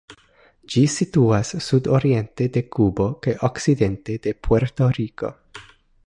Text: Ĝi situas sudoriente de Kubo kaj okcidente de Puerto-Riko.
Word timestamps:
Ĝi 0.75 0.81
situas 0.93 1.51
sudoriente 1.65 2.47
de 2.55 2.63
Kubo 2.77 3.05
kaj 3.25 3.35
okcidente 3.51 4.15
de 4.27 4.33
Puerto-Riko. 4.47 5.31